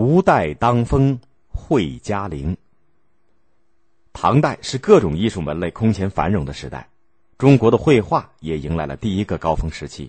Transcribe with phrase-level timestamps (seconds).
[0.00, 2.56] 吴代当风会嘉陵。
[4.12, 6.88] 唐代是各种艺术门类空前繁荣的时代，
[7.36, 10.08] 中国的绘画也迎来了第一个高峰时期。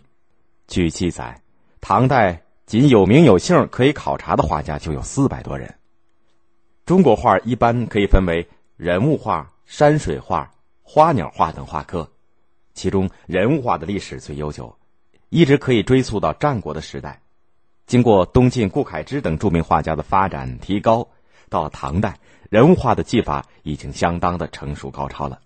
[0.67, 1.41] 据记载，
[1.81, 5.73] 唐代仅有名有姓可以考察的画家就有四百多人。
[6.85, 8.47] 中国画一般可以分为
[8.77, 10.53] 人物画、山水画、
[10.83, 12.07] 花鸟画等画科，
[12.75, 14.71] 其中人物画的历史最悠久，
[15.29, 17.19] 一直可以追溯到战国的时代。
[17.89, 21.07] 经过东晋顾恺之等著名画家的发展提高，
[21.49, 22.19] 到了唐代。
[22.51, 25.39] 人物画的技法已经相当的成熟高超了。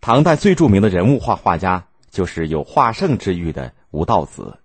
[0.00, 4.58] 唐代最著名的人物画画家就是有画圣之誉的吴道子。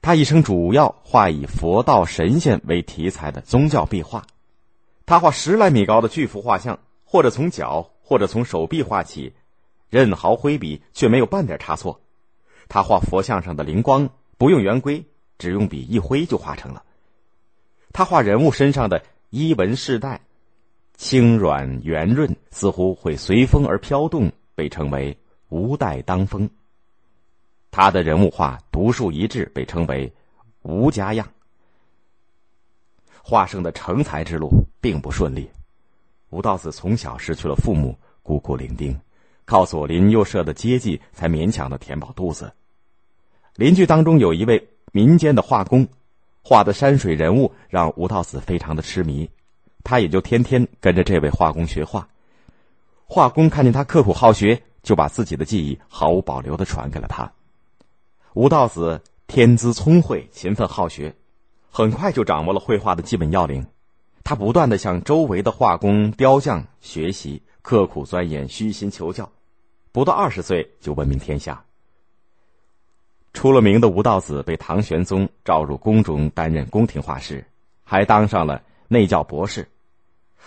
[0.00, 4.24] 他一生主要画以佛道神仙为题材的宗教壁画。
[5.04, 9.34] 他画十来米高的巨幅画像，或者从脚，或者从手臂画起，
[9.90, 12.00] 任毫挥笔却没有半点差错。
[12.66, 15.04] 他画佛像上的灵光，不用圆规，
[15.40, 16.84] 只用笔一挥就画成了。
[17.92, 19.02] 他画人物身上的。
[19.32, 20.20] 衣纹饰带，
[20.96, 25.16] 轻软圆润，似乎会随风而飘动，被称为
[25.50, 26.50] “无带当风”。
[27.70, 30.12] 他的人物画独树一帜，被称为
[30.62, 31.28] “吴家样”。
[33.22, 35.48] 画生的成才之路并不顺利，
[36.30, 38.98] 吴道子从小失去了父母，孤苦伶仃，
[39.44, 42.52] 靠左邻右舍的接济才勉强的填饱肚子。
[43.54, 45.88] 邻居当中有一位民间的画工。
[46.42, 49.28] 画的山水人物让吴道子非常的痴迷，
[49.84, 52.08] 他也就天天跟着这位画工学画。
[53.04, 57.30] 画工看见他刻苦好学，就把自己的技艺毫无保留的传给了他。
[58.32, 61.14] 吴道子天资聪慧，勤奋好学，
[61.70, 63.66] 很快就掌握了绘画的基本要领。
[64.24, 69.30] 他不断的向周围的画工、雕匠学习，刻苦钻研，虚心求教，
[69.92, 71.64] 不到二十岁就闻名天下。
[73.32, 77.44] 出了名的吴道子被唐玄宗召入宫中担任宫廷画师，
[77.84, 79.66] 还当上了内教博士。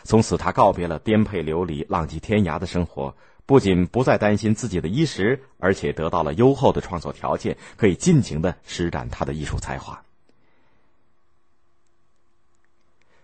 [0.04, 10.04] 从此，他告别了颠沛流离、浪迹天涯的生活，不仅不再担心自己的衣食，而且得到了优厚的创作条件，可以尽情的施展他的艺术才华。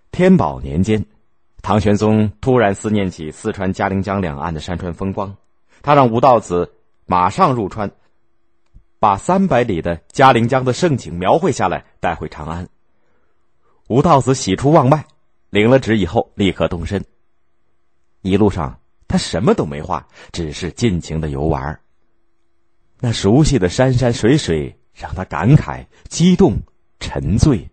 [0.10, 1.06] 天宝年间，
[1.62, 5.36] 唐玄宗突然思念起四川嘉陵江两岸的山川风光，
[5.82, 6.72] 他让吴道子
[7.06, 7.92] 马上入川。
[9.00, 12.68] 把三百里的嘉陵江的盛景描绘下来，带回长安。
[13.88, 15.06] 吴道子喜出望外，
[15.50, 17.04] 领了旨以后立刻动身。
[18.22, 18.78] 一路上
[19.08, 21.80] 他什么都没画，只是尽情的游玩。
[23.00, 26.60] 那熟悉的山山水水让他感慨、激动、
[27.00, 27.70] 沉醉，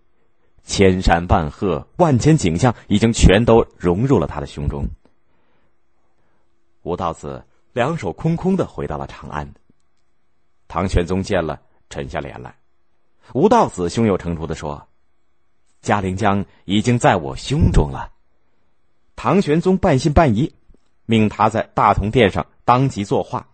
[0.62, 4.88] 千山万壑、万千景象已经全都融入了他的胸中。
[6.82, 9.52] 吴道子两手空空的回到了长安。
[10.68, 12.54] 唐玄宗见了，沉下脸来。
[13.32, 14.86] 吴道子胸有成竹的说
[15.82, 18.12] ：“嘉陵江已经在我胸中了。”
[19.16, 20.52] 唐玄宗半信半疑，
[21.06, 23.46] 命他在大同殿上当即作画。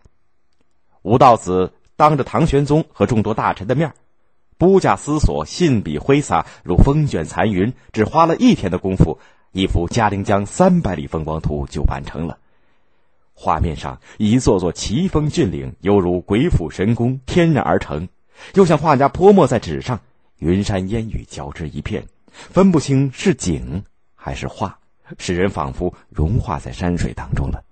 [1.01, 3.93] 吴道子当着唐玄宗和众多大臣的面，
[4.57, 9.19] 不假思索，信笔挥洒如风卷残云，只花了一天的功夫，
[9.51, 12.37] 一幅嘉陵江三百里风光图就完成了。
[13.33, 18.07] 画面上一座座奇峰峻岭，犹如鬼斧神工，天然而成；
[18.53, 19.99] 又像画家泼墨在纸上，
[20.37, 23.83] 云山烟雨交织一片，分不清是景
[24.15, 24.77] 还是画，
[25.17, 27.63] 使人仿佛融化在山水当中了。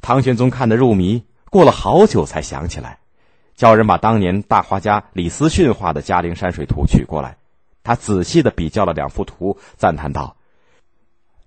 [0.00, 2.98] 唐玄宗看得入迷，过了好久才想起来，
[3.54, 7.36] 叫人把当年大画家李思训画的嘉陵山水图取过来。
[7.84, 10.36] 他仔细的比较了两幅图，赞叹道。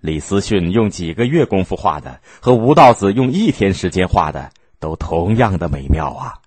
[0.06, 6.40] 李思训用几个月功夫画的，和吴道子用一天时间画的，都同样的美妙啊！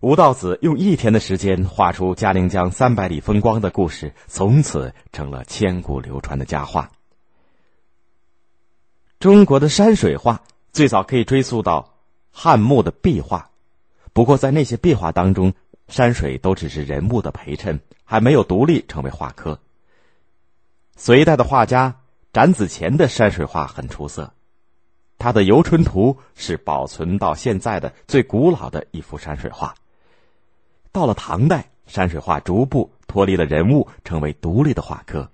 [0.00, 6.90] 吴道子用一天的时间画出嘉陵江三百里风光的故事，从此成了千古流传的佳话。
[9.18, 10.42] 中国的山水画
[10.72, 11.94] 最早可以追溯到
[12.30, 13.48] 汉墓的壁画，
[14.12, 15.54] 不过在那些壁画当中，
[15.88, 19.58] 山水都只是人物的陪衬，还没有独立成为画科。
[20.96, 22.00] 隋代的画家
[22.32, 24.32] 展子虔的山水画很出色，
[25.18, 29.74] 他的《游春图》是保存到现在的最古老的一幅山水画。
[30.92, 35.28] 到了唐代，山水画逐步脱离了人物，成为独立的画科。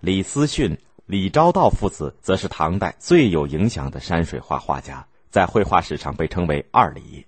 [0.00, 7.26] 李思训、李昭道父子则是唐代最有影响的山水画画家，在绘画史上被称为“二李”。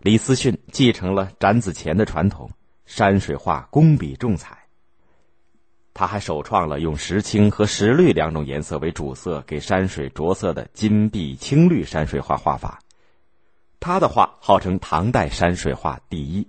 [0.00, 2.50] 李思训继承了展子虔的传统，
[2.84, 4.59] 山水画工笔重彩。
[6.00, 12.80] 他还首创了用石青和石绿两种颜色为主色给山水着色的金碧青绿山水画画法。
[13.80, 16.48] 他的画号称唐代山水画第一，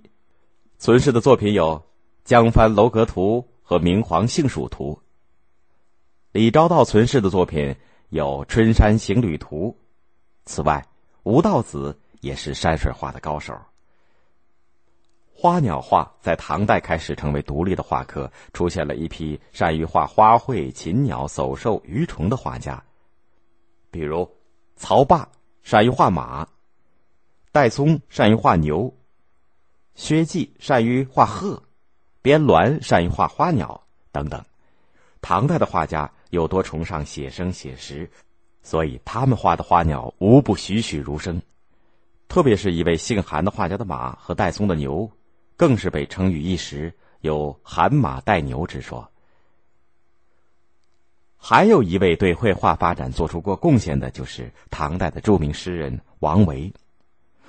[0.78, 1.78] 存世的作品有
[2.24, 4.98] 《江帆楼阁图》和《明皇幸蜀图》。
[6.32, 7.76] 李昭道存世的作品
[8.08, 9.76] 有《春山行旅图》。
[10.46, 10.86] 此外，
[11.24, 13.54] 吴道子也是山水画的高手。
[15.42, 22.80] 花鸟画在唐代开始成为独立的画科，出现了一批善于画花卉、禽鸟、走兽、鱼虫的画家，
[23.90, 24.30] 比如
[24.76, 25.28] 曹霸
[25.64, 26.46] 善于画马，
[27.50, 28.94] 戴嵩善于画牛，
[29.96, 31.60] 薛稷善于画鹤，
[32.22, 34.40] 边鸾善于画花鸟等等。
[35.20, 38.08] 唐代的画家又多崇尚写生写实，
[38.62, 41.42] 所以他们画的花鸟无不栩栩如生，
[42.28, 45.10] 特别是一位姓韩的画家的马和戴嵩的牛。
[45.56, 49.08] 更是被称誉一时，有“汗马带牛”之说。
[51.36, 56.72] 还有一位对绘画发展做出过贡献的，就是唐代的著名诗人王维。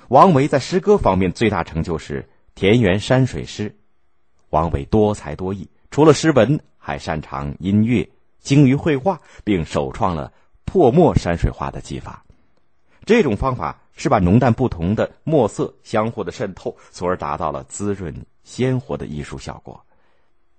[0.08, 3.76] 王维在诗歌方面最大成就是田园山水诗。
[4.50, 8.08] 王维多才多艺，除了诗文，还擅长音乐，
[8.40, 10.32] 精于绘画，并首创了
[10.64, 12.24] 破墨山水画的技法。
[13.04, 19.80] 这种方法是把浓淡不同的墨色相互的渗透，从而达到了滋润鲜活的艺术效果。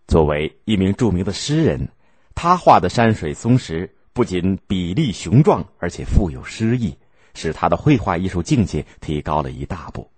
[0.08, 1.88] 作为一名著名的诗人，
[2.34, 6.96] 他画的山水松石不仅比例雄壮，而且富有诗意，
[7.34, 10.10] 使他的绘画艺术境界提高了一大步。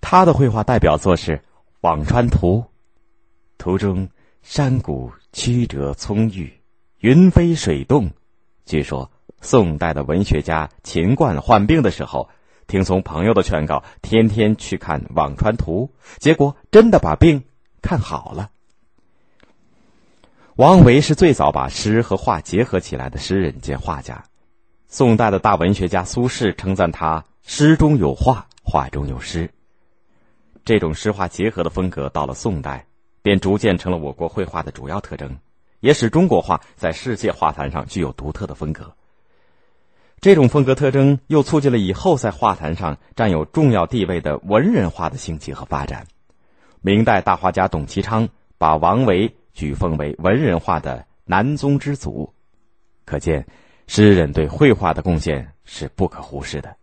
[0.00, 1.36] 他的绘画代表作是
[1.80, 2.58] 《辋川图》，
[3.58, 4.08] 图中
[4.42, 6.52] 山谷曲折葱郁，
[7.00, 8.08] 云飞水动，
[8.64, 9.10] 据说。
[9.40, 12.28] 宋代的文学家秦观患病的时候，
[12.66, 17.44] 听从朋友的劝告，天天去看《辋川图》，结果真的把病
[17.80, 18.50] 看好了。
[20.56, 24.24] 王维是最早把诗和画结合起来的诗人兼画家。
[24.88, 29.48] 宋代的大文学家苏轼称赞他“诗中有画，画中有诗”。
[30.64, 32.86] 这种诗画结合的风格，到了宋代，
[33.22, 35.38] 便逐渐成了我国绘画的主要特征，
[35.80, 38.92] 也使中国画在世界画坛上具有独特的风格。
[40.20, 46.06] 这种风格特征又促进了以后在画坛上占有重要地位的文人画的兴起和发展。
[46.80, 48.28] 明代大画家董其昌
[48.58, 52.32] 把王维举奉为文人画的南宗之祖，
[53.04, 53.46] 可见
[53.86, 56.77] 诗人对绘画的贡献是不可忽视的。